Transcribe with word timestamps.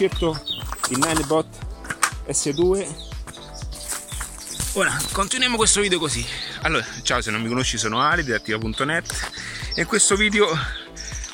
scelto 0.00 0.42
il 0.88 0.96
Ninebot 0.96 1.46
S2 2.26 2.88
Ora, 4.72 4.96
continuiamo 5.12 5.58
questo 5.58 5.82
video 5.82 5.98
così. 5.98 6.24
Allora, 6.62 6.86
ciao, 7.02 7.20
se 7.20 7.30
non 7.30 7.42
mi 7.42 7.48
conosci 7.48 7.76
sono 7.76 8.00
Ali 8.00 8.24
di 8.24 8.32
attiva.net 8.32 9.30
e 9.74 9.82
in 9.82 9.86
questo 9.86 10.16
video 10.16 10.46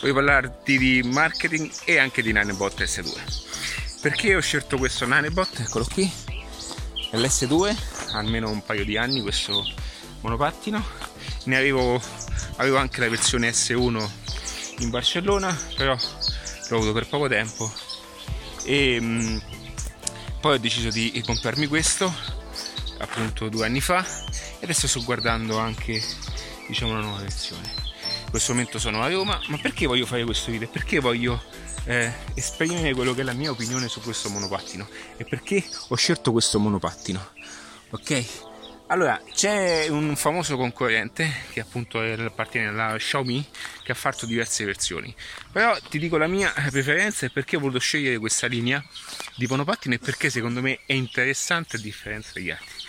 voglio 0.01 0.15
parlarti 0.15 0.79
di 0.79 1.01
marketing 1.05 1.71
e 1.85 1.99
anche 1.99 2.23
di 2.23 2.33
Ninebot 2.33 2.83
S2. 2.83 4.01
Perché 4.01 4.35
ho 4.35 4.41
scelto 4.41 4.79
questo 4.79 5.07
Ninebot? 5.07 5.61
Eccolo 5.61 5.87
qui, 5.93 6.11
è 7.13 7.17
l'S2, 7.17 8.15
almeno 8.15 8.51
un 8.51 8.65
paio 8.65 8.85
di 8.85 8.97
anni 8.97 9.23
questo 9.23 9.65
monopattino. 10.23 10.85
Ne 11.45 11.57
avevo, 11.57 12.03
avevo 12.57 12.79
anche 12.79 12.99
la 12.99 13.09
versione 13.09 13.51
S1 13.51 14.09
in 14.79 14.91
Barcellona, 14.91 15.57
però 15.77 15.95
l'ho 16.69 16.77
avuto 16.77 16.93
per 16.93 17.07
poco 17.07 17.29
tempo 17.29 17.86
e 18.67 19.01
mh, 19.01 19.43
poi 20.41 20.55
ho 20.55 20.59
deciso 20.59 20.91
di 20.91 21.23
comprarmi 21.25 21.69
questo 21.69 22.13
appunto 22.99 23.49
due 23.49 23.65
anni 23.65 23.81
fa 23.81 24.05
e 24.05 24.65
adesso 24.65 24.89
sto 24.89 25.03
guardando 25.05 25.59
anche 25.59 26.03
diciamo 26.67 26.93
una 26.93 27.01
nuova 27.01 27.21
versione. 27.21 27.73
In 28.25 28.31
questo 28.31 28.53
momento 28.53 28.79
sono 28.79 29.03
a 29.03 29.09
Roma 29.09 29.41
ma 29.47 29.59
perché 29.59 29.87
voglio 29.87 30.05
fare 30.05 30.25
questo 30.25 30.51
video? 30.51 30.69
perché 30.69 30.99
voglio 30.99 31.41
eh, 31.85 32.13
esprimere 32.35 32.93
quello 32.93 33.15
che 33.15 33.21
è 33.21 33.25
la 33.25 33.33
mia 33.33 33.51
opinione 33.51 33.89
su 33.89 34.01
questo 34.01 34.29
monopattino? 34.29 34.89
E 35.17 35.25
perché 35.25 35.65
ho 35.89 35.95
scelto 35.95 36.33
questo 36.33 36.59
monopattino? 36.59 37.29
Ok 37.91 38.55
allora, 38.89 39.21
c'è 39.33 39.89
un 39.89 40.15
famoso 40.17 40.57
concorrente 40.57 41.29
che 41.53 41.61
appunto 41.61 41.99
appartiene 41.99 42.69
alla 42.69 42.97
Xiaomi 42.97 43.47
che 43.83 43.93
ha 43.93 43.95
fatto 43.95 44.27
diverse 44.27 44.65
versioni. 44.65 45.15
Però 45.53 45.77
ti 45.89 45.99
dico 45.99 46.17
la 46.17 46.27
mia 46.27 46.53
preferenza 46.71 47.27
e 47.27 47.31
perché 47.31 47.57
ho 47.57 47.61
voluto 47.61 47.79
scegliere 47.79 48.19
questa 48.19 48.47
linea 48.47 48.85
di 49.37 49.47
monopattino 49.47 49.95
e 49.95 49.99
perché 49.99 50.31
secondo 50.31 50.61
me 50.63 50.81
è 50.87 50.93
interessante 50.93 51.77
a 51.77 51.81
differenza 51.81 52.31
degli 52.35 52.51
altri 52.51 52.85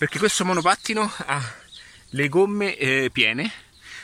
perché 0.00 0.18
questo 0.18 0.46
monopattino 0.46 1.12
ha 1.26 1.54
le 2.12 2.28
gomme 2.30 2.74
eh, 2.74 3.10
piene 3.12 3.52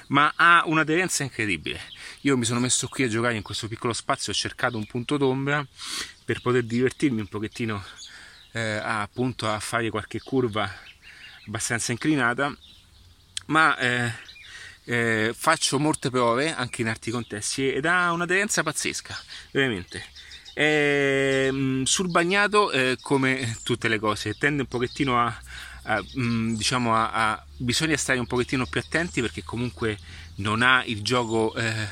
ma 0.08 0.30
ha 0.36 0.62
un'aderenza 0.66 1.22
incredibile 1.22 1.80
io 2.20 2.36
mi 2.36 2.44
sono 2.44 2.60
messo 2.60 2.86
qui 2.86 3.04
a 3.04 3.08
giocare 3.08 3.34
in 3.34 3.40
questo 3.40 3.66
piccolo 3.66 3.94
spazio 3.94 4.30
ho 4.30 4.34
cercato 4.34 4.76
un 4.76 4.84
punto 4.84 5.16
d'ombra 5.16 5.66
per 6.22 6.42
poter 6.42 6.64
divertirmi 6.64 7.20
un 7.20 7.28
pochettino 7.28 7.82
eh, 8.52 8.78
appunto 8.82 9.48
a 9.48 9.58
fare 9.58 9.88
qualche 9.88 10.20
curva 10.20 10.70
abbastanza 11.46 11.92
inclinata 11.92 12.54
ma 13.46 13.76
eh, 13.78 14.12
eh, 14.84 15.34
faccio 15.36 15.78
molte 15.78 16.10
prove 16.10 16.54
anche 16.54 16.82
in 16.82 16.88
altri 16.88 17.10
contesti 17.10 17.70
ed 17.72 17.84
ha 17.86 18.12
un'aderenza 18.12 18.62
pazzesca 18.62 19.16
veramente. 19.50 20.02
E, 20.54 21.46
ehm, 21.48 21.84
sul 21.84 22.08
bagnato 22.08 22.70
eh, 22.70 22.96
come 23.00 23.58
tutte 23.62 23.88
le 23.88 23.98
cose 23.98 24.34
tende 24.34 24.62
un 24.62 24.68
pochettino 24.68 25.20
a 25.20 25.40
eh, 25.88 26.18
mh, 26.18 26.54
diciamo 26.54 26.94
a, 26.94 27.10
a, 27.10 27.44
bisogna 27.56 27.96
stare 27.96 28.18
un 28.18 28.26
pochettino 28.26 28.66
più 28.66 28.80
attenti 28.80 29.20
perché 29.20 29.44
comunque 29.44 29.98
non 30.36 30.62
ha 30.62 30.82
il 30.84 31.02
gioco 31.02 31.54
eh, 31.54 31.88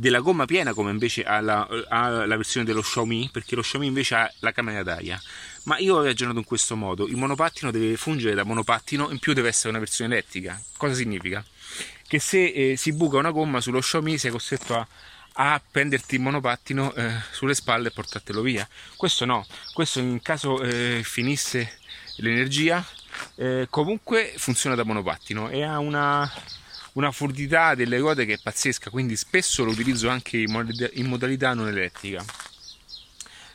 della 0.00 0.20
gomma 0.20 0.46
piena 0.46 0.72
come 0.72 0.90
invece 0.90 1.24
ha 1.24 1.40
la, 1.40 1.68
ha 1.88 2.24
la, 2.24 2.36
versione 2.38 2.64
dello 2.64 2.80
Xiaomi 2.80 3.28
perché 3.30 3.54
lo 3.54 3.60
Xiaomi 3.60 3.86
invece 3.86 4.14
ha 4.14 4.32
la 4.38 4.50
camera 4.50 4.82
d'aria 4.82 5.20
ma 5.64 5.76
io 5.76 5.96
ho 5.96 6.02
ragionato 6.02 6.38
in 6.38 6.44
questo 6.44 6.74
modo 6.74 7.06
il 7.06 7.16
monopattino 7.16 7.70
deve 7.70 7.98
fungere 7.98 8.34
da 8.34 8.42
monopattino 8.42 9.10
in 9.10 9.18
più 9.18 9.34
deve 9.34 9.48
essere 9.48 9.68
una 9.68 9.78
versione 9.78 10.14
elettrica 10.14 10.58
cosa 10.78 10.94
significa? 10.94 11.44
che 12.08 12.18
se 12.18 12.46
eh, 12.46 12.76
si 12.76 12.94
buca 12.94 13.18
una 13.18 13.30
gomma 13.30 13.60
sullo 13.60 13.80
Xiaomi 13.80 14.16
sei 14.16 14.30
costretto 14.30 14.74
a 14.74 14.88
a 15.34 15.62
prenderti 15.70 16.16
il 16.16 16.22
monopattino 16.22 16.92
eh, 16.94 17.12
sulle 17.30 17.54
spalle 17.54 17.88
e 17.88 17.90
portartelo 17.92 18.42
via. 18.42 18.68
Questo 18.96 19.24
no, 19.24 19.46
questo 19.72 20.00
in 20.00 20.20
caso 20.20 20.60
eh, 20.60 21.02
finisse 21.04 21.78
l'energia 22.16 22.84
eh, 23.36 23.66
comunque 23.70 24.34
funziona 24.36 24.74
da 24.74 24.84
monopattino 24.84 25.48
e 25.48 25.62
ha 25.62 25.78
una, 25.78 26.30
una 27.00 27.12
fluidità 27.12 27.74
delle 27.74 27.98
ruote 27.98 28.26
che 28.26 28.34
è 28.34 28.38
pazzesca, 28.42 28.90
quindi 28.90 29.16
spesso 29.16 29.64
lo 29.64 29.70
utilizzo 29.70 30.08
anche 30.08 30.36
in, 30.36 31.06
modalità, 31.06 31.54
non 31.54 31.68
elettrica. 31.68 32.24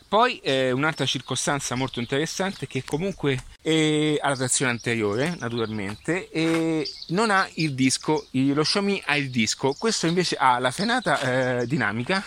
Poi 0.08 0.40
eh, 0.40 0.72
un'altra 0.72 1.06
circostanza 1.06 1.76
molto 1.76 2.00
interessante 2.00 2.66
è 2.66 2.68
che 2.68 2.84
comunque 2.84 3.44
è 3.62 4.18
alla 4.22 4.36
trazione 4.36 4.72
anteriore, 4.72 5.36
naturalmente, 5.40 6.30
e 6.30 6.88
non 7.08 7.32
ha 7.32 7.48
il 7.56 7.74
disco, 7.74 8.28
lo 8.32 8.62
Xiaomi 8.64 9.02
ha 9.06 9.18
il 9.18 9.30
disco, 9.30 9.74
questo 9.74 10.08
invece 10.08 10.36
ha 10.36 10.60
la 10.60 10.72
frenata 10.72 11.60
eh, 11.60 11.68
dinamica 11.68 12.24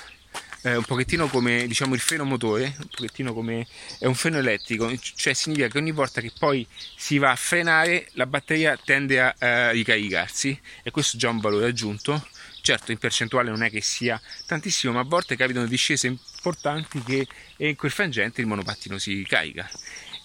eh, 0.63 0.77
un 0.77 0.85
pochettino 0.85 1.29
come 1.29 1.67
diciamo 1.67 1.95
il 1.95 2.01
freno 2.01 2.25
motore, 2.25 2.75
un 2.79 2.89
pochettino 2.89 3.33
come 3.33 3.67
è 3.99 4.07
un 4.07 4.15
freno 4.15 4.39
elettrico, 4.39 4.93
cioè 4.97 5.33
significa 5.33 5.69
che 5.69 5.79
ogni 5.79 5.93
volta 5.93 6.21
che 6.21 6.33
poi 6.37 6.67
si 6.97 7.19
va 7.19 7.31
a 7.31 7.37
frenare 7.37 8.09
la 8.13 8.27
batteria 8.27 8.79
tende 8.83 9.21
a, 9.21 9.35
a 9.39 9.71
ricaricarsi 9.71 10.59
e 10.83 10.91
questo 10.91 11.17
è 11.17 11.21
già 11.21 11.31
un 11.31 11.41
valore 11.41 11.67
aggiunto. 11.67 12.27
Certo, 12.61 12.91
in 12.91 12.99
percentuale 12.99 13.51
non 13.51 13.63
è 13.63 13.71
che 13.71 13.81
sia 13.81 14.21
tantissimo, 14.47 14.93
ma 14.93 15.01
a 15.01 15.05
volte 15.05 15.37
capitano 15.37 15.67
discese 15.67 16.07
importanti 16.09 17.03
che 17.03 17.27
in 17.59 17.77
quel 17.77 17.91
frangente 17.91 18.41
il 18.41 18.47
monopattino 18.47 18.99
si 18.99 19.25
carica. 19.27 19.71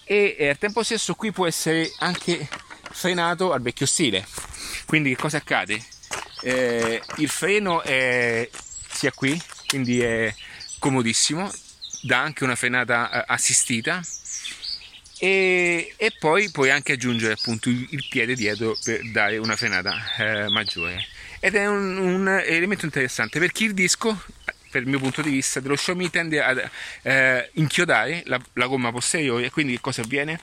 E, 0.04 0.36
e 0.38 0.48
al 0.50 0.58
tempo 0.58 0.82
stesso 0.82 1.14
qui 1.14 1.32
può 1.32 1.46
essere 1.46 1.90
anche 2.00 2.46
frenato 2.90 3.52
al 3.52 3.62
vecchio 3.62 3.86
stile. 3.86 4.26
Quindi 4.84 5.10
che 5.10 5.16
cosa 5.16 5.38
accade? 5.38 5.82
Eh, 6.42 7.00
il 7.16 7.28
freno 7.28 7.80
è 7.82 8.50
sia 8.90 9.12
qui 9.12 9.40
quindi 9.74 10.00
è 10.00 10.32
comodissimo, 10.78 11.52
dà 12.02 12.20
anche 12.20 12.44
una 12.44 12.54
frenata 12.54 13.10
eh, 13.10 13.24
assistita. 13.26 14.00
E, 15.18 15.94
e, 15.96 16.12
poi 16.16 16.50
puoi 16.50 16.70
anche 16.70 16.92
aggiungere 16.92 17.32
appunto 17.32 17.68
il, 17.68 18.06
piede 18.08 18.34
dietro 18.34 18.76
per 18.84 19.10
dare 19.10 19.36
una 19.38 19.56
frenata 19.56 19.96
eh, 20.18 20.48
maggiore. 20.48 21.04
Ed 21.40 21.56
è 21.56 21.66
un, 21.66 21.96
un, 21.96 22.28
elemento 22.28 22.84
interessante 22.84 23.40
perché 23.40 23.64
il 23.64 23.74
disco 23.74 24.22
per 24.70 24.82
il 24.82 24.88
mio 24.88 24.98
punto 25.00 25.22
di 25.22 25.30
vista 25.30 25.60
dello 25.60 25.74
Xiaomi 25.74 26.10
tende 26.10 26.40
a 26.40 26.70
eh, 27.02 27.50
inchiodare 27.54 28.22
la, 28.26 28.40
la, 28.52 28.66
gomma 28.66 28.92
posteriore. 28.92 29.46
E 29.46 29.50
quindi 29.50 29.80
cosa 29.80 30.02
avviene? 30.02 30.38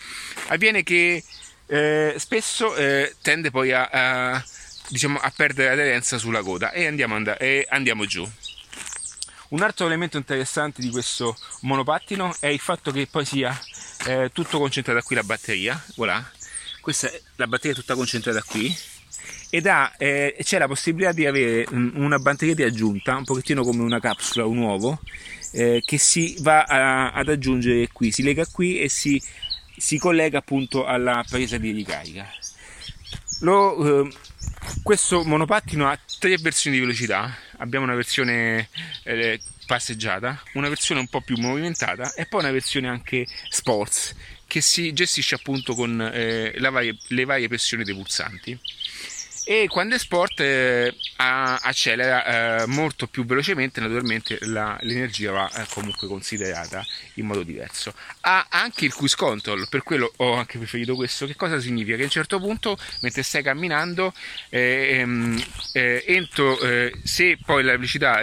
avviene 0.48 0.84
che 0.84 1.24
eh, 1.68 2.16
spesso 2.18 2.76
eh, 2.76 3.16
tende 3.22 3.50
poi 3.50 3.72
a, 3.72 3.88
a, 3.90 4.46
diciamo, 4.90 5.20
a 5.20 5.32
perdere 5.34 5.70
aderenza 5.70 6.18
sulla 6.18 6.42
coda. 6.42 6.72
E 6.72 6.86
andiamo, 6.86 7.16
and- 7.16 7.38
e 7.40 7.66
andiamo 7.70 8.06
giù 8.06 8.30
un 9.52 9.62
altro 9.62 9.86
elemento 9.86 10.18
interessante 10.18 10.82
di 10.82 10.90
questo 10.90 11.36
monopattino 11.62 12.36
è 12.40 12.48
il 12.48 12.60
fatto 12.60 12.92
che 12.92 13.08
poi 13.10 13.26
sia 13.26 13.58
eh, 14.08 14.30
tutto 14.34 14.60
concentrato 14.60 15.02
qui 15.02 15.16
la 15.16 15.24
batteria, 15.24 15.82
voilà. 15.96 16.30
Questa 16.80 17.12
è 17.12 17.22
la 17.36 17.48
batteria 17.48 17.76
tutta 17.76 17.96
concentrata 17.96 18.42
qui 18.44 18.76
ed 19.50 19.68
ha, 19.68 19.94
eh, 19.98 20.38
c'è 20.42 20.58
la 20.58 20.68
possibilità 20.68 21.12
di 21.12 21.26
avere 21.26 21.66
una 21.70 22.18
batteria 22.18 22.56
di 22.56 22.64
aggiunta, 22.64 23.18
un 23.18 23.26
pochettino 23.26 23.64
come 23.64 23.84
una 23.84 24.00
capsula, 24.00 24.46
un 24.46 24.58
uovo, 24.58 25.00
eh, 25.52 25.84
che 25.86 25.98
si 25.98 26.38
va 26.40 26.64
a, 26.64 27.12
ad 27.12 27.28
aggiungere 27.28 27.90
qui, 27.92 28.12
si 28.12 28.24
lega 28.24 28.46
qui 28.46 28.80
e 28.80 28.88
si, 28.88 29.22
si 29.76 29.98
collega 29.98 30.38
appunto 30.38 30.86
alla 30.86 31.24
presa 31.30 31.58
di 31.58 31.72
ricarica. 31.72 32.26
Lo, 33.42 34.06
eh, 34.06 34.12
questo 34.82 35.24
monopattino 35.26 35.88
ha 35.90 36.00
tre 36.20 36.38
versioni 36.38 36.78
di 36.78 36.82
velocità, 36.82 37.36
abbiamo 37.62 37.86
una 37.86 37.96
versione 37.96 38.70
eh, 39.04 39.40
passeggiata, 39.66 40.44
una 40.54 40.68
versione 40.68 41.00
un 41.00 41.08
po' 41.08 41.22
più 41.22 41.38
movimentata 41.38 42.14
e 42.14 42.26
poi 42.26 42.42
una 42.42 42.52
versione 42.52 42.88
anche 42.88 43.26
sports 43.50 44.16
che 44.46 44.60
si 44.60 44.92
gestisce 44.92 45.36
appunto 45.36 45.76
con 45.76 46.02
eh, 46.14 46.54
varie, 46.60 46.98
le 47.08 47.26
varie 47.26 47.48
pressioni 47.48 47.84
dei 47.84 47.94
pulsanti. 47.94 48.60
E 49.46 49.68
quando 49.70 49.96
è 49.96 50.00
sport 50.00 50.40
eh, 50.40 50.94
accelera 51.72 52.62
eh, 52.62 52.66
molto 52.68 53.08
più 53.08 53.26
velocemente 53.26 53.82
naturalmente 53.82 54.38
la, 54.42 54.78
l'energia 54.82 55.32
va 55.32 55.52
eh, 55.52 55.66
comunque 55.70 56.08
considerata 56.08 56.86
in 57.16 57.26
modo 57.26 57.44
diverso. 57.44 57.94
Ha 58.22 58.48
anche 58.50 58.86
il 58.86 58.94
cruise 58.94 59.16
control 59.16 59.68
per 59.70 59.84
quello 59.84 60.12
ho 60.18 60.36
anche 60.36 60.58
preferito 60.58 60.96
questo. 60.96 61.26
Che 61.26 61.36
cosa 61.36 61.60
significa? 61.60 61.96
Che 61.96 62.04
a 62.04 62.06
un 62.06 62.12
certo 62.12 62.40
punto 62.40 62.78
mentre 63.02 63.24
stai 63.24 63.44
camminando 63.44 64.14
eh, 64.50 65.00
ehm, 65.00 65.44
eh, 65.74 66.04
entro 66.08 66.60
eh, 66.60 66.94
se 67.04 67.38
poi 67.44 67.64
la 67.64 67.72
velocità 67.72 68.22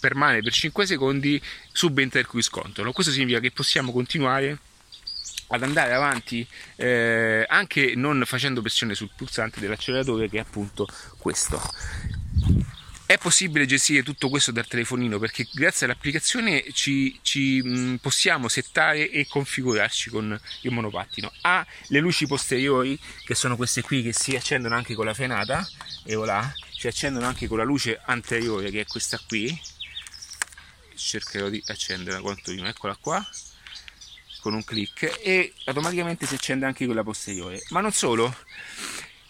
permane 0.00 0.40
per 0.40 0.52
5 0.52 0.86
secondi 0.86 1.40
subentra 1.72 2.20
il 2.20 2.26
cruise 2.26 2.50
control. 2.50 2.92
Questo 2.92 3.12
significa 3.12 3.40
che 3.40 3.50
possiamo 3.50 3.92
continuare 3.92 4.58
ad 5.48 5.62
andare 5.62 5.92
avanti 5.92 6.46
eh, 6.76 7.44
anche 7.48 7.92
non 7.94 8.22
facendo 8.24 8.60
pressione 8.60 8.94
sul 8.94 9.10
pulsante 9.14 9.60
dell'acceleratore 9.60 10.28
che 10.28 10.38
è 10.38 10.40
appunto 10.40 10.88
questo 11.18 11.60
è 13.06 13.18
possibile 13.18 13.66
gestire 13.66 14.02
tutto 14.02 14.28
questo 14.28 14.50
dal 14.50 14.66
telefonino? 14.66 15.18
Perché 15.18 15.46
grazie 15.52 15.86
all'applicazione 15.86 16.64
ci, 16.72 17.18
ci 17.22 17.60
mh, 17.62 17.98
possiamo 18.00 18.48
settare 18.48 19.10
e 19.10 19.26
configurarci 19.26 20.10
con 20.10 20.38
il 20.62 20.70
monopattino. 20.70 21.30
Ha 21.42 21.66
le 21.88 21.98
luci 22.00 22.26
posteriori 22.26 22.98
che 23.24 23.34
sono 23.34 23.56
queste 23.56 23.82
qui 23.82 24.02
che 24.02 24.12
si 24.12 24.34
accendono 24.34 24.74
anche 24.74 24.94
con 24.94 25.04
la 25.04 25.14
frenata 25.14 25.66
e 26.04 26.14
voilà 26.14 26.52
si 26.76 26.88
accendono 26.88 27.26
anche 27.26 27.46
con 27.46 27.58
la 27.58 27.64
luce 27.64 28.00
anteriore 28.04 28.70
che 28.70 28.80
è 28.80 28.86
questa 28.86 29.18
qui. 29.26 29.58
Cercherò 30.94 31.48
di 31.48 31.62
accenderla 31.66 32.20
quanto 32.20 32.52
prima 32.52 32.68
eccola 32.68 32.96
qua 32.96 33.26
con 34.40 34.52
un 34.52 34.62
clic 34.62 35.20
e 35.22 35.54
automaticamente 35.64 36.26
si 36.26 36.34
accende 36.34 36.66
anche 36.66 36.84
quella 36.84 37.02
posteriore. 37.02 37.62
Ma 37.70 37.80
non 37.80 37.92
solo 37.92 38.34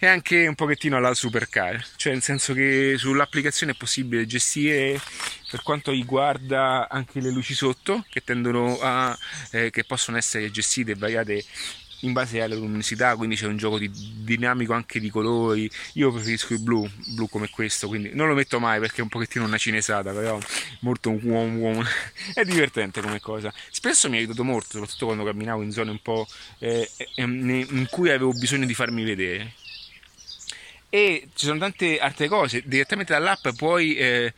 è 0.05 0.09
anche 0.09 0.47
un 0.47 0.55
pochettino 0.55 0.97
alla 0.97 1.15
supercar 1.15 1.85
cioè 1.97 2.13
nel 2.13 2.23
senso 2.23 2.53
che 2.53 2.95
sull'applicazione 2.97 3.73
è 3.73 3.77
possibile 3.77 4.27
gestire 4.27 5.01
per 5.51 5.63
quanto 5.63 5.91
riguarda 5.91 6.89
anche 6.89 7.21
le 7.21 7.31
luci 7.31 7.55
sotto 7.55 8.05
che 8.11 8.23
tendono 8.23 8.79
a 8.81 9.17
eh, 9.51 9.71
che 9.71 9.85
possono 9.85 10.17
essere 10.17 10.51
gestite 10.51 10.93
e 10.93 10.97
variate 10.97 11.45
in 12.05 12.13
base 12.13 12.41
alla 12.41 12.55
luminosità, 12.55 13.17
quindi 13.17 13.37
c'è 13.37 13.47
un 13.47 13.57
gioco 13.57 13.79
di, 13.79 13.91
dinamico 13.93 14.73
anche 14.73 15.01
di 15.01 15.11
colori. 15.11 15.71
Io 15.95 16.13
preferisco 16.13 16.53
il 16.53 16.61
blu, 16.61 16.89
blu 17.15 17.29
come 17.29 17.51
questo, 17.51 17.89
quindi 17.89 18.11
non 18.15 18.29
lo 18.29 18.35
metto 18.35 18.61
mai 18.61 18.79
perché 18.79 18.99
è 18.99 19.03
un 19.03 19.09
pochettino 19.09 19.45
una 19.45 19.59
cinesata, 19.59 20.13
però 20.13 20.39
molto 20.81 21.11
un 21.11 21.21
uomo 21.23 21.59
uomo. 21.59 21.83
è 22.35 22.45
divertente 22.45 23.01
come 23.01 23.21
cosa. 23.21 23.53
Spesso 23.71 24.09
mi 24.09 24.17
ha 24.17 24.19
aiutato 24.19 24.45
molto, 24.45 24.73
soprattutto 24.73 25.07
quando 25.07 25.25
camminavo 25.25 25.63
in 25.63 25.73
zone 25.73 25.91
un 25.91 26.01
po' 26.01 26.27
eh, 26.59 26.89
eh 26.97 27.23
in 27.23 27.87
cui 27.91 28.11
avevo 28.11 28.33
bisogno 28.33 28.67
di 28.67 28.75
farmi 28.75 29.05
vedere. 29.05 29.55
E 30.95 31.27
ci 31.35 31.47
sono 31.47 31.59
tante 31.59 31.99
altre 31.99 32.29
cose, 32.29 32.63
direttamente 32.65 33.13
dall'app 33.13 33.49
puoi 33.57 33.97
eh, 33.97 34.33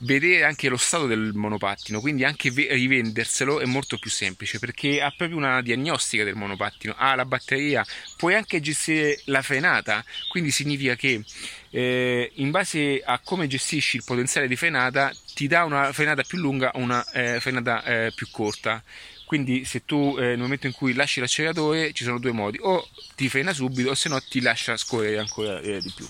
vedere 0.00 0.44
anche 0.44 0.68
lo 0.68 0.76
stato 0.76 1.06
del 1.06 1.32
monopattino, 1.32 2.00
quindi 2.00 2.22
anche 2.22 2.50
rivenderselo 2.50 3.60
è 3.60 3.64
molto 3.64 3.96
più 3.96 4.10
semplice 4.10 4.58
perché 4.58 5.00
ha 5.00 5.10
proprio 5.16 5.38
una 5.38 5.62
diagnostica 5.62 6.22
del 6.22 6.34
monopattino, 6.34 6.94
ha 6.98 7.14
la 7.14 7.24
batteria, 7.24 7.82
puoi 8.18 8.34
anche 8.34 8.60
gestire 8.60 9.22
la 9.24 9.40
frenata, 9.40 10.04
quindi 10.28 10.50
significa 10.50 10.96
che 10.96 11.24
eh, 11.70 12.30
in 12.34 12.50
base 12.50 13.00
a 13.02 13.18
come 13.20 13.46
gestisci 13.46 13.96
il 13.96 14.04
potenziale 14.04 14.48
di 14.48 14.56
frenata 14.56 15.10
ti 15.32 15.46
dà 15.46 15.64
una 15.64 15.94
frenata 15.94 16.22
più 16.24 16.36
lunga 16.36 16.72
o 16.74 16.78
una 16.78 17.02
eh, 17.12 17.40
frenata 17.40 17.82
eh, 17.84 18.12
più 18.14 18.28
corta 18.30 18.84
quindi 19.26 19.64
se 19.64 19.84
tu 19.84 20.16
eh, 20.18 20.22
nel 20.22 20.38
momento 20.38 20.66
in 20.66 20.72
cui 20.72 20.94
lasci 20.94 21.18
l'acceleratore 21.18 21.92
ci 21.92 22.04
sono 22.04 22.18
due 22.18 22.32
modi. 22.32 22.58
O 22.62 22.88
ti 23.16 23.28
frena 23.28 23.52
subito 23.52 23.90
o 23.90 23.94
se 23.94 24.08
no 24.08 24.20
ti 24.20 24.40
lascia 24.40 24.76
scorrere 24.76 25.18
ancora 25.18 25.60
eh, 25.60 25.80
di 25.80 25.92
più. 25.94 26.06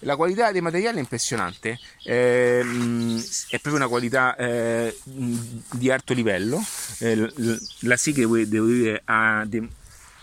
La 0.00 0.16
qualità 0.16 0.52
dei 0.52 0.60
materiali 0.60 0.96
è 0.96 1.00
impressionante, 1.00 1.78
eh, 2.04 2.60
è 2.60 3.58
proprio 3.58 3.74
una 3.74 3.88
qualità 3.88 4.36
eh, 4.36 4.96
di 5.04 5.90
alto 5.90 6.14
livello. 6.14 6.62
Eh, 6.98 7.32
la 7.80 7.96
Sighe, 7.96 8.26
devo 8.48 8.66
dire, 8.66 9.02
ha 9.04 9.44
dei... 9.46 9.66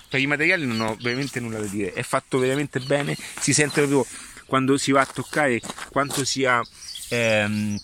per 0.09 0.19
i 0.19 0.27
materiali 0.27 0.65
non 0.65 0.79
ho 0.81 0.97
veramente 1.01 1.39
nulla 1.39 1.59
da 1.59 1.65
dire, 1.65 1.93
è 1.93 2.01
fatto 2.01 2.39
veramente 2.39 2.79
bene, 2.79 3.15
si 3.39 3.53
sente 3.53 3.85
proprio 3.85 4.05
quando 4.47 4.77
si 4.77 4.91
va 4.91 5.01
a 5.01 5.05
toccare 5.05 5.59
quanto 5.91 6.25
sia 6.25 6.59
ehm, 7.09 7.77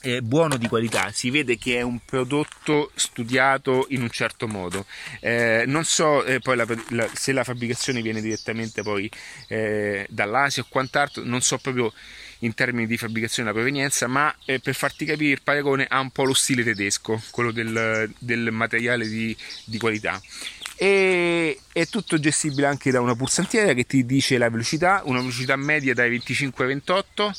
è 0.00 0.20
buono 0.20 0.56
di 0.56 0.66
qualità, 0.68 1.10
si 1.12 1.30
vede 1.30 1.58
che 1.58 1.76
è 1.76 1.82
un 1.82 1.98
prodotto 2.04 2.90
studiato 2.94 3.86
in 3.90 4.02
un 4.02 4.10
certo 4.10 4.48
modo. 4.48 4.86
Eh, 5.20 5.64
non 5.66 5.84
so 5.84 6.24
eh, 6.24 6.40
poi 6.40 6.56
la, 6.56 6.66
la, 6.88 7.08
se 7.12 7.32
la 7.32 7.44
fabbricazione 7.44 8.02
viene 8.02 8.20
direttamente 8.20 8.82
poi 8.82 9.10
eh, 9.48 10.06
dall'Asia 10.08 10.62
o 10.62 10.66
quant'altro, 10.68 11.22
non 11.24 11.40
so 11.42 11.58
proprio 11.58 11.92
in 12.40 12.54
termini 12.54 12.86
di 12.86 12.96
fabbricazione 12.96 13.48
la 13.48 13.54
provenienza, 13.54 14.06
ma 14.06 14.34
eh, 14.44 14.60
per 14.60 14.74
farti 14.74 15.04
capire 15.04 15.32
il 15.32 15.42
paragone 15.42 15.86
ha 15.88 16.00
un 16.00 16.10
po' 16.10 16.24
lo 16.24 16.34
stile 16.34 16.62
tedesco, 16.62 17.20
quello 17.30 17.50
del, 17.50 18.12
del 18.18 18.50
materiale 18.50 19.06
di, 19.06 19.36
di 19.64 19.78
qualità. 19.78 20.20
E 20.76 21.60
è 21.72 21.86
tutto 21.88 22.18
gestibile 22.18 22.66
anche 22.66 22.90
da 22.90 23.02
una 23.02 23.14
pulsantiera 23.14 23.74
che 23.74 23.84
ti 23.84 24.06
dice 24.06 24.38
la 24.38 24.48
velocità, 24.48 25.02
una 25.04 25.18
velocità 25.18 25.54
media 25.56 25.92
dai 25.92 26.08
25 26.08 26.64
ai 26.64 26.70
28 26.72 27.34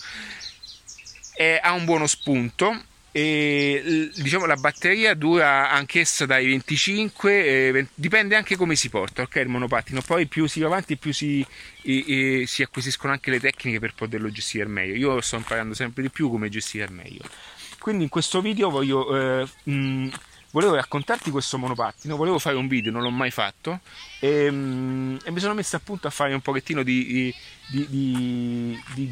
eh, 1.36 1.60
ha 1.62 1.74
un 1.74 1.86
buono 1.86 2.08
spunto 2.08 2.90
e 3.14 4.10
diciamo 4.16 4.46
la 4.46 4.56
batteria 4.56 5.14
dura 5.16 5.70
anch'essa 5.70 6.26
dai 6.26 6.48
25 6.48 7.46
eh, 7.46 7.72
20, 7.72 7.92
dipende 7.96 8.36
anche 8.38 8.56
come 8.56 8.76
si 8.76 8.90
porta 8.90 9.24
ok 9.24 9.36
il 9.36 9.50
monopattino. 9.50 10.02
Poi 10.02 10.28
più 10.28 10.48
si 10.48 10.62
va 10.62 10.68
avanti 10.68 10.96
più 10.96 11.12
si, 11.12 11.46
e, 11.82 12.42
e 12.42 12.48
si 12.48 12.62
acquisiscono 12.62 13.12
anche 13.12 13.30
le 13.30 13.40
tecniche 13.40 13.80
per 13.80 13.94
poterlo 13.96 14.32
gestire 14.32 14.66
meglio. 14.66 14.96
Io 14.96 15.20
sto 15.22 15.36
imparando 15.36 15.74
sempre 15.74 16.04
di 16.04 16.10
più 16.10 16.30
come 16.30 16.48
gestire 16.50 16.90
meglio. 16.90 17.24
Quindi 17.80 18.04
in 18.04 18.10
questo 18.10 18.40
video 18.42 18.70
voglio 18.70 19.42
eh, 19.42 19.48
mh, 19.64 20.10
volevo 20.52 20.76
raccontarti 20.76 21.32
questo 21.32 21.58
monopattino 21.58 22.16
volevo 22.16 22.38
fare 22.38 22.58
un 22.58 22.68
video 22.68 22.92
non 22.92 23.02
l'ho 23.02 23.10
mai 23.10 23.32
fatto 23.32 23.80
e, 24.20 24.52
mh, 24.52 25.20
e 25.24 25.32
mi 25.32 25.40
sono 25.40 25.54
messo 25.54 25.78
appunto 25.78 26.08
a 26.08 26.12
fare 26.12 26.34
un 26.34 26.42
pochettino 26.42 26.84
di, 26.84 27.34
di, 27.70 27.88
di, 27.90 28.84
di 28.94 29.12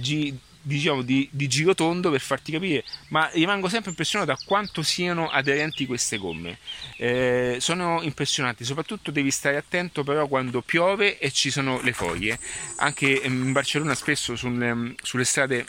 diciamo 0.75 1.01
di, 1.01 1.27
di 1.31 1.47
girotondo 1.47 2.11
per 2.11 2.21
farti 2.21 2.51
capire 2.51 2.83
ma 3.09 3.29
rimango 3.33 3.67
sempre 3.67 3.89
impressionato 3.89 4.31
da 4.31 4.39
quanto 4.45 4.83
siano 4.83 5.29
aderenti 5.29 5.85
queste 5.85 6.17
gomme. 6.17 6.57
Eh, 6.97 7.57
sono 7.59 8.01
impressionanti 8.01 8.63
soprattutto 8.63 9.11
devi 9.11 9.31
stare 9.31 9.57
attento 9.57 10.03
però 10.03 10.27
quando 10.27 10.61
piove 10.61 11.17
e 11.17 11.31
ci 11.31 11.49
sono 11.49 11.81
le 11.81 11.93
foglie. 11.93 12.39
Anche 12.77 13.09
in 13.09 13.51
Barcellona 13.51 13.95
spesso 13.95 14.35
sulle, 14.35 14.95
sulle 15.01 15.25
strade 15.25 15.65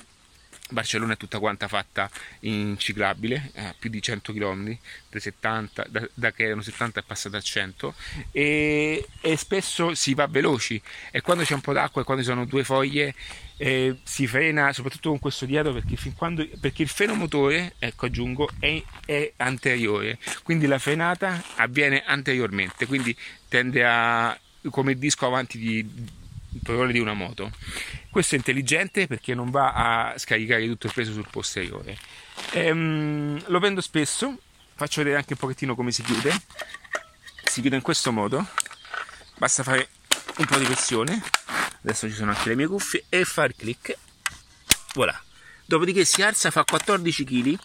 Barcellona 0.71 1.15
è 1.15 1.17
tutta 1.17 1.39
quanta 1.39 1.69
fatta 1.69 2.09
in 2.41 2.77
ciclabile, 2.79 3.51
eh, 3.55 3.75
più 3.79 3.91
di 3.91 4.01
100 4.01 4.33
km, 4.33 4.77
da, 5.11 5.19
70, 5.19 5.87
da, 5.89 6.09
da, 6.15 6.33
che 6.33 6.45
erano 6.45 6.63
70 6.63 7.01
è 7.01 7.03
passata 7.03 7.37
a 7.37 7.41
100 7.41 7.95
e, 8.31 9.07
e, 9.21 9.37
spesso 9.37 9.95
si 9.95 10.15
va 10.15 10.27
veloci. 10.27 10.81
E 11.11 11.21
quando 11.21 11.45
c'è 11.45 11.55
un 11.55 11.61
po' 11.61 11.73
d'acqua 11.73 12.03
e 12.03 12.05
quando 12.05 12.23
ci 12.23 12.29
sono 12.29 12.45
due 12.45 12.65
foglie 12.65 13.15
eh, 13.63 13.99
si 14.03 14.27
frena 14.27 14.73
soprattutto 14.73 15.11
con 15.11 15.19
questo 15.19 15.45
dietro 15.45 15.75
perché, 15.75 15.97
quando, 16.17 16.49
perché 16.59 16.81
il 16.81 16.89
freno 16.89 17.15
motore, 17.15 17.75
ecco 17.79 18.07
aggiungo, 18.07 18.49
è, 18.59 18.83
è 19.05 19.35
anteriore, 19.37 20.19
quindi 20.43 20.67
la 20.67 20.79
frenata 20.79 21.43
avviene 21.57 22.03
anteriormente, 22.03 22.87
quindi 22.87 23.15
tende 23.49 23.85
a 23.85 24.39
come 24.71 24.93
il 24.93 24.99
disco 24.99 25.27
avanti 25.27 25.59
di 25.59 25.87
padrone 26.63 26.91
di 26.91 27.01
una 27.01 27.13
moto. 27.13 27.51
Questo 28.09 28.35
è 28.35 28.39
intelligente 28.39 29.07
perché 29.07 29.35
non 29.35 29.51
va 29.51 29.73
a 29.73 30.19
scaricare 30.19 30.65
tutto 30.65 30.87
il 30.87 30.95
peso 30.95 31.13
sul 31.13 31.29
posteriore. 31.31 31.99
Ehm, 32.53 33.43
lo 33.49 33.61
prendo 33.61 33.83
spesso, 33.83 34.39
faccio 34.75 35.03
vedere 35.03 35.19
anche 35.19 35.35
un 35.35 35.39
pochettino 35.39 35.75
come 35.75 35.93
si 35.93 36.03
chiude. 36.03 36.33
Si 37.45 37.61
chiude 37.61 37.77
in 37.77 37.83
questo 37.83 38.11
modo, 38.11 38.47
basta 39.37 39.63
fare 39.63 39.87
un 40.39 40.47
po' 40.47 40.57
di 40.57 40.65
pressione. 40.65 41.23
Adesso 41.83 42.09
ci 42.09 42.15
sono 42.15 42.31
anche 42.31 42.49
le 42.49 42.57
mie 42.57 42.67
cuffie 42.67 43.05
e 43.09 43.25
fare 43.25 43.55
clic. 43.55 43.97
Voilà. 44.95 45.19
Dopodiché 45.65 46.05
si 46.05 46.23
alza, 46.23 46.51
fa 46.51 46.65
14 46.65 47.25
kg. 47.25 47.59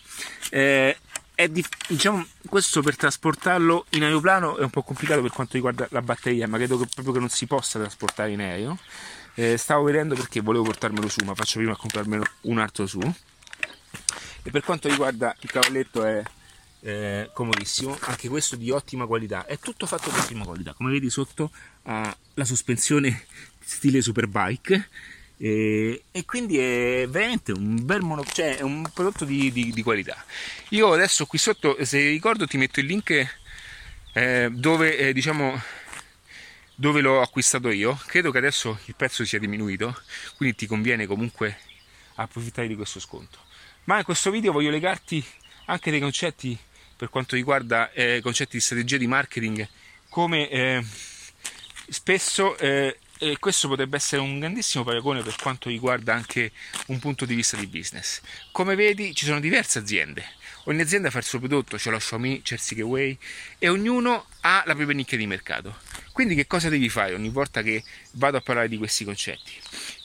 Eh, 0.50 0.98
di, 1.50 1.65
diciamo, 1.88 2.25
questo 2.48 2.81
per 2.81 2.95
trasportarlo 2.95 3.86
in 3.89 4.03
aeroplano 4.03 4.57
è 4.57 4.63
un 4.63 4.69
po' 4.69 4.84
complicato 4.84 5.22
per 5.22 5.31
quanto 5.31 5.53
riguarda 5.55 5.88
la 5.91 6.01
batteria, 6.01 6.48
ma 6.48 6.57
credo 6.57 6.77
che 6.77 6.88
proprio 6.93 7.13
che 7.13 7.19
non 7.19 7.29
si 7.29 7.45
possa 7.45 7.79
trasportare 7.79 8.31
in 8.31 8.39
aereo. 8.39 8.77
Eh, 9.34 9.57
stavo 9.57 9.84
vedendo 9.84 10.15
perché 10.15 10.39
volevo 10.39 10.63
portarmelo 10.63 11.10
su, 11.10 11.25
ma 11.25 11.36
faccio 11.36 11.57
prima 11.57 11.74
a 11.74 11.75
comprarmelo 11.75 12.24
un 12.41 12.60
altro 12.60 12.88
su. 12.88 13.00
E 14.43 14.51
per 14.51 14.63
quanto 14.63 14.88
riguarda 14.88 15.36
il 15.41 15.51
cavalletto 15.51 16.05
è 16.05 16.24
eh, 16.81 17.31
comodissimo, 17.34 17.98
anche 18.01 18.29
questo 18.29 18.55
di 18.55 18.69
ottima 18.69 19.05
qualità. 19.07 19.45
È 19.45 19.57
tutto 19.60 19.88
fatto 19.88 20.10
di 20.10 20.19
ottima 20.19 20.45
qualità. 20.45 20.74
Come 20.74 20.91
vedi 20.91 21.10
sotto 21.10 21.51
ha 21.84 22.15
la 22.36 22.45
sospensione 22.45 23.25
stile 23.65 24.01
Superbike 24.01 24.89
e, 25.38 26.03
e, 26.12 26.25
quindi 26.25 26.57
è 26.60 27.07
veramente 27.10 27.51
un 27.51 27.84
bel 27.84 28.01
mono, 28.01 28.24
cioè 28.24 28.57
è 28.57 28.62
un 28.62 28.89
prodotto 28.93 29.25
di, 29.25 29.51
di, 29.51 29.72
di, 29.72 29.84
qualità. 29.84 30.24
Io 30.69 30.93
adesso 30.93 31.25
qui 31.25 31.38
sotto, 31.38 31.84
se 31.84 32.07
ricordo, 32.07 32.48
ti 32.48 32.57
metto 32.57 32.79
il 32.79 32.86
link 32.86 33.38
eh, 34.13 34.50
dove 34.51 34.98
eh, 34.98 35.13
diciamo 35.13 35.62
dove 36.75 37.01
l'ho 37.01 37.22
acquistato 37.22 37.69
io. 37.69 38.00
Credo 38.05 38.31
che 38.31 38.38
adesso 38.38 38.79
il 38.86 38.95
prezzo 38.95 39.25
sia 39.25 39.39
diminuito, 39.39 39.98
quindi 40.38 40.55
ti 40.55 40.67
conviene 40.67 41.05
comunque 41.05 41.57
approfittare 42.15 42.67
di 42.67 42.75
questo 42.75 43.00
sconto. 43.00 43.39
Ma 43.86 43.98
in 43.98 44.03
questo 44.03 44.31
video 44.31 44.51
voglio 44.51 44.69
legarti 44.69 45.24
anche 45.65 45.91
dei 45.91 46.00
concetti 46.00 46.57
per 46.95 47.10
quanto 47.10 47.36
riguarda 47.36 47.91
eh, 47.91 48.19
concetti 48.22 48.55
di 48.55 48.62
strategia 48.62 48.98
di 48.98 49.07
marketing, 49.07 49.67
come 50.10 50.50
eh, 50.50 50.86
spesso 51.89 52.57
eh, 52.57 53.00
e 53.17 53.38
questo 53.39 53.67
potrebbe 53.67 53.95
essere 53.95 54.22
un 54.22 54.39
grandissimo 54.39 54.84
paragone 54.84 55.22
per 55.22 55.36
quanto 55.38 55.69
riguarda 55.69 56.13
anche 56.13 56.51
un 56.88 57.00
punto 57.00 57.25
di 57.25 57.36
vista 57.36 57.55
di 57.57 57.67
business. 57.67 58.22
Come 58.51 58.75
vedi 58.75 59.15
ci 59.15 59.25
sono 59.25 59.39
diverse 59.39 59.79
aziende, 59.79 60.25
ogni 60.65 60.81
azienda 60.81 61.10
fa 61.10 61.19
il 61.19 61.24
suo 61.24 61.39
prodotto, 61.39 61.77
c'è 61.77 61.91
lo 61.91 61.98
Xiaomi, 61.98 62.41
c'è 62.41 62.55
il 62.55 62.60
Seagaway 62.60 63.17
e 63.57 63.69
ognuno 63.69 64.27
ha 64.41 64.63
la 64.65 64.75
propria 64.75 64.95
nicchia 64.95 65.17
di 65.17 65.27
mercato. 65.27 65.77
Quindi 66.12 66.36
che 66.36 66.48
cosa 66.48 66.69
devi 66.69 66.89
fare 66.89 67.13
ogni 67.13 67.29
volta 67.29 67.62
che 67.62 67.84
vado 68.12 68.38
a 68.38 68.41
parlare 68.41 68.67
di 68.67 68.77
questi 68.77 69.03
concetti? 69.03 69.51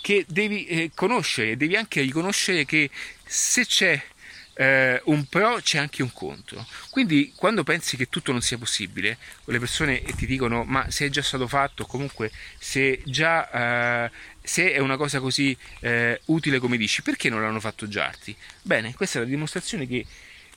Che 0.00 0.24
devi 0.28 0.66
eh, 0.66 0.90
conoscere, 0.94 1.56
devi 1.56 1.76
anche 1.76 2.00
riconoscere 2.00 2.64
che 2.64 2.90
se 3.24 3.66
c'è 3.66 4.02
eh, 4.60 5.00
un 5.06 5.24
pro 5.24 5.58
c'è 5.62 5.78
anche 5.78 6.02
un 6.02 6.12
contro. 6.12 6.66
Quindi 6.90 7.32
quando 7.34 7.64
pensi 7.64 7.96
che 7.96 8.10
tutto 8.10 8.30
non 8.30 8.42
sia 8.42 8.58
possibile, 8.58 9.16
le 9.46 9.58
persone 9.58 10.02
ti 10.02 10.26
dicono 10.26 10.64
ma 10.64 10.90
se 10.90 11.06
è 11.06 11.08
già 11.08 11.22
stato 11.22 11.48
fatto, 11.48 11.86
comunque 11.86 12.30
se 12.58 13.00
già... 13.06 14.04
Eh, 14.04 14.10
se 14.42 14.72
è 14.72 14.78
una 14.78 14.96
cosa 14.96 15.20
così 15.20 15.56
eh, 15.80 16.18
utile 16.26 16.58
come 16.58 16.78
dici, 16.78 17.02
perché 17.02 17.28
non 17.28 17.42
l'hanno 17.42 17.60
fatto 17.60 17.86
già? 17.86 18.10
Bene, 18.62 18.94
questa 18.94 19.18
è 19.18 19.22
la 19.22 19.28
dimostrazione 19.28 19.86
che 19.86 20.04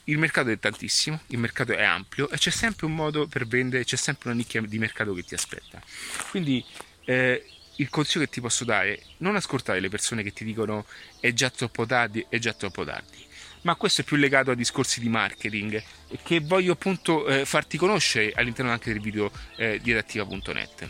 il 0.05 0.17
mercato 0.17 0.50
è 0.50 0.57
tantissimo, 0.57 1.19
il 1.27 1.38
mercato 1.38 1.74
è 1.74 1.83
ampio 1.83 2.29
e 2.29 2.38
c'è 2.38 2.50
sempre 2.50 2.86
un 2.86 2.95
modo 2.95 3.27
per 3.27 3.45
vendere, 3.45 3.83
c'è 3.83 3.98
sempre 3.98 4.29
una 4.29 4.38
nicchia 4.38 4.62
di 4.62 4.79
mercato 4.79 5.13
che 5.13 5.24
ti 5.24 5.36
aspetta. 5.36 5.81
Quindi 6.29 6.63
eh, 7.03 7.45
il 7.75 7.89
consiglio 7.89 8.25
che 8.25 8.31
ti 8.31 8.41
posso 8.41 8.63
dare, 8.63 9.01
non 9.17 9.36
ascoltare 9.36 9.81
le 9.81 9.89
persone 9.89 10.24
che 10.24 10.31
ti 10.31 10.45
dicono 10.45 10.86
è 11.19 11.33
già 11.33 11.50
troppo 11.50 11.86
tardi, 11.86 12.25
è 12.29 12.39
già 12.39 12.53
troppo 12.53 12.86
tardi. 12.86 13.31
Ma 13.63 13.75
questo 13.75 14.01
è 14.01 14.03
più 14.03 14.17
legato 14.17 14.51
a 14.51 14.55
discorsi 14.55 15.00
di 15.00 15.10
marketing 15.10 15.82
che 16.24 16.39
voglio 16.39 16.74
appunto 16.74 17.25
eh, 17.27 17.46
farti 17.46 17.77
conoscere 17.77 18.32
all'interno 18.36 18.72
anche 18.72 18.91
del 18.91 19.01
video 19.01 19.32
eh, 19.55 19.79
di 19.82 19.91
adattiva.net. 19.91 20.89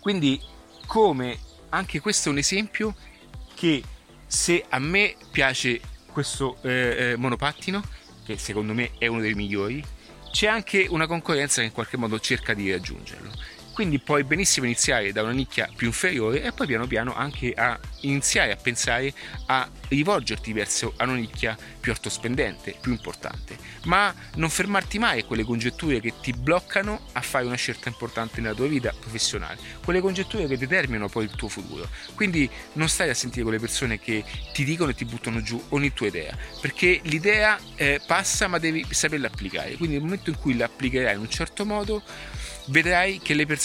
Quindi 0.00 0.40
come 0.86 1.38
anche 1.70 2.00
questo 2.00 2.28
è 2.28 2.32
un 2.32 2.38
esempio 2.38 2.94
che 3.54 3.82
se 4.26 4.64
a 4.68 4.78
me 4.78 5.14
piace 5.30 5.80
questo 6.06 6.58
eh, 6.62 7.12
eh, 7.12 7.16
monopattino, 7.16 7.82
che 8.24 8.36
secondo 8.38 8.74
me 8.74 8.92
è 8.98 9.06
uno 9.06 9.20
dei 9.20 9.34
migliori, 9.34 9.84
c'è 10.30 10.46
anche 10.46 10.86
una 10.88 11.06
concorrenza 11.06 11.60
che 11.60 11.66
in 11.66 11.72
qualche 11.72 11.96
modo 11.96 12.18
cerca 12.18 12.54
di 12.54 12.70
raggiungerlo. 12.70 13.30
Quindi 13.72 13.98
puoi 13.98 14.22
benissimo 14.24 14.66
iniziare 14.66 15.12
da 15.12 15.22
una 15.22 15.32
nicchia 15.32 15.68
più 15.74 15.86
inferiore 15.86 16.42
e 16.42 16.52
poi 16.52 16.66
piano 16.66 16.86
piano 16.86 17.14
anche 17.14 17.52
a 17.54 17.78
iniziare 18.00 18.52
a 18.52 18.56
pensare 18.56 19.12
a 19.46 19.68
rivolgerti 19.88 20.52
verso 20.52 20.94
una 20.98 21.14
nicchia 21.14 21.56
più 21.80 21.90
altospendente, 21.90 22.76
più 22.80 22.92
importante. 22.92 23.56
Ma 23.84 24.14
non 24.34 24.50
fermarti 24.50 24.98
mai 24.98 25.20
a 25.20 25.24
quelle 25.24 25.44
congetture 25.44 26.00
che 26.00 26.12
ti 26.20 26.32
bloccano 26.32 27.08
a 27.12 27.20
fare 27.22 27.46
una 27.46 27.56
scelta 27.56 27.88
importante 27.88 28.40
nella 28.40 28.54
tua 28.54 28.66
vita 28.66 28.92
professionale, 28.98 29.58
quelle 29.82 30.00
congetture 30.00 30.46
che 30.46 30.58
determinano 30.58 31.08
poi 31.08 31.24
il 31.24 31.30
tuo 31.30 31.48
futuro. 31.48 31.88
Quindi 32.14 32.48
non 32.74 32.88
stai 32.88 33.08
a 33.08 33.14
sentire 33.14 33.42
quelle 33.42 33.58
persone 33.58 33.98
che 33.98 34.22
ti 34.52 34.64
dicono 34.64 34.90
e 34.90 34.94
ti 34.94 35.04
buttano 35.04 35.40
giù 35.42 35.62
ogni 35.70 35.92
tua 35.92 36.08
idea, 36.08 36.36
perché 36.60 37.00
l'idea 37.04 37.58
eh, 37.76 38.00
passa 38.06 38.48
ma 38.48 38.58
devi 38.58 38.86
saperla 38.90 39.28
applicare. 39.28 39.76
Quindi 39.76 39.96
nel 39.96 40.04
momento 40.04 40.30
in 40.30 40.38
cui 40.38 40.56
la 40.56 40.66
applicherai 40.66 41.14
in 41.14 41.20
un 41.20 41.30
certo 41.30 41.64
modo, 41.64 42.02
vedrai 42.66 43.18
che 43.18 43.34
le 43.34 43.46
persone 43.46 43.60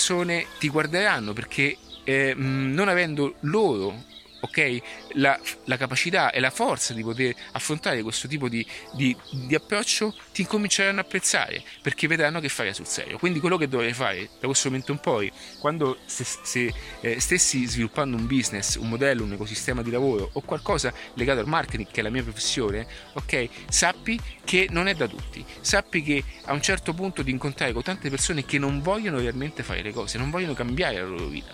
ti 0.60 0.70
guarderanno 0.70 1.34
perché 1.34 1.78
eh, 2.04 2.34
non 2.36 2.88
avendo 2.88 3.36
loro 3.42 4.04
ok? 4.48 4.82
La, 5.14 5.40
la, 5.66 5.78
capacità 5.78 6.32
e 6.32 6.40
la 6.40 6.50
forza 6.50 6.94
di 6.94 7.04
poter 7.04 7.36
affrontare 7.52 8.02
questo 8.02 8.28
tipo 8.28 8.50
di, 8.50 8.66
di, 8.94 9.16
di, 9.32 9.56
approccio 9.56 10.16
ti 10.32 10.42
incominceranno 10.42 11.00
a 11.00 11.04
apprezzare 11.04 11.62
perché 11.82 12.08
vedranno 12.08 12.40
che 12.40 12.50
fai 12.50 12.74
sul 12.74 12.88
serio. 12.88 13.18
Quindi 13.18 13.40
quello 13.40 13.58
che 13.58 13.68
dovrai 13.68 13.94
fare 13.94 14.30
da 14.40 14.48
questo 14.48 14.70
momento 14.70 14.92
in 14.92 15.00
poi, 15.00 15.32
quando 15.60 15.98
se, 16.06 16.24
se 16.24 16.74
eh, 17.02 17.20
stessi 17.20 17.66
sviluppando 17.66 18.16
un 18.16 18.26
business, 18.26 18.76
un 18.76 18.90
modello, 18.90 19.24
un 19.24 19.34
ecosistema 19.34 19.82
di 19.82 19.92
lavoro 19.92 20.30
o 20.34 20.42
qualcosa 20.42 20.94
legato 21.14 21.40
al 21.40 21.48
marketing, 21.48 21.88
che 21.92 22.00
è 22.00 22.04
la 22.04 22.10
mia 22.10 22.24
professione, 22.24 22.88
ok? 23.14 23.50
Sappi 23.70 24.20
che 24.44 24.68
non 24.70 24.88
è 24.88 24.96
da 24.96 25.08
tutti. 25.08 25.46
Sappi 25.62 26.02
che 26.02 26.24
a 26.46 26.54
un 26.54 26.62
certo 26.62 26.94
punto 26.94 27.22
di 27.22 27.32
incontrare 27.32 27.74
con 27.74 27.84
tante 27.84 28.10
persone 28.10 28.46
che 28.46 28.58
non 28.58 28.82
vogliono 28.82 29.20
realmente 29.20 29.64
fare 29.64 29.82
le 29.82 29.92
cose, 29.92 30.18
non 30.18 30.30
vogliono 30.30 30.54
cambiare 30.54 31.00
la 31.00 31.06
loro 31.06 31.26
vita. 31.26 31.54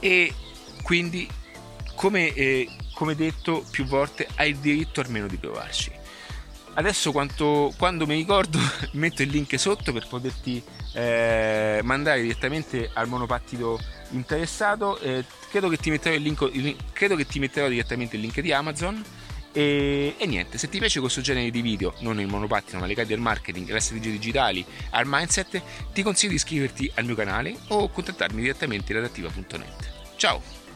E 0.00 0.32
quindi, 0.82 1.28
come, 1.98 2.32
eh, 2.32 2.68
come 2.94 3.16
detto 3.16 3.64
più 3.72 3.84
volte, 3.84 4.28
hai 4.36 4.50
il 4.50 4.58
diritto 4.58 5.00
almeno 5.00 5.26
di 5.26 5.36
provarci. 5.36 5.90
Adesso 6.74 7.10
quanto, 7.10 7.74
quando 7.76 8.06
mi 8.06 8.14
ricordo 8.14 8.56
metto 8.92 9.22
il 9.22 9.30
link 9.30 9.58
sotto 9.58 9.92
per 9.92 10.06
poterti 10.06 10.62
eh, 10.92 11.80
mandare 11.82 12.22
direttamente 12.22 12.88
al 12.94 13.08
monopattino 13.08 13.76
interessato. 14.10 14.96
Eh, 15.00 15.24
credo, 15.50 15.68
che 15.68 15.76
ti 15.76 15.90
metterò 15.90 16.14
il 16.14 16.22
link, 16.22 16.48
il, 16.52 16.76
credo 16.92 17.16
che 17.16 17.26
ti 17.26 17.40
metterò 17.40 17.66
direttamente 17.66 18.14
il 18.14 18.22
link 18.22 18.40
di 18.40 18.52
Amazon. 18.52 19.02
E, 19.50 20.14
e, 20.16 20.26
niente, 20.26 20.56
se 20.56 20.68
ti 20.68 20.78
piace 20.78 21.00
questo 21.00 21.20
genere 21.20 21.50
di 21.50 21.62
video, 21.62 21.94
non 21.98 22.20
il 22.20 22.28
monopattino, 22.28 22.78
ma 22.78 22.86
legati 22.86 23.12
al 23.12 23.18
marketing, 23.18 23.70
alle 23.70 23.80
strategie 23.80 24.12
digitali, 24.12 24.64
al 24.90 25.02
mindset, 25.04 25.60
ti 25.92 26.04
consiglio 26.04 26.30
di 26.30 26.36
iscriverti 26.36 26.92
al 26.94 27.06
mio 27.06 27.16
canale 27.16 27.56
o 27.68 27.88
contattarmi 27.88 28.40
direttamente 28.40 28.92
in. 28.92 29.64
Ciao! 30.14 30.67